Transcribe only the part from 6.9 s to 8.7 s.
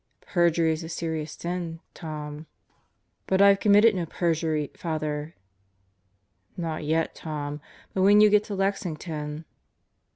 Tom, But when you get to